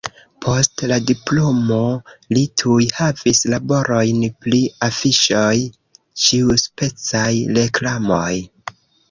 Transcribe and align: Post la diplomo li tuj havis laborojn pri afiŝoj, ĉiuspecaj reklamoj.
Post 0.43 0.83
la 0.91 0.95
diplomo 1.09 1.75
li 2.37 2.45
tuj 2.61 2.85
havis 3.01 3.41
laborojn 3.55 4.25
pri 4.47 4.63
afiŝoj, 4.89 5.53
ĉiuspecaj 6.25 7.29
reklamoj. 7.61 8.33